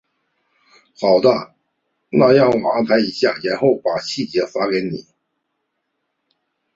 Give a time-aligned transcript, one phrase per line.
[0.99, 1.53] 好的，
[2.09, 5.05] 那让我安排一下，然后把细节发给你。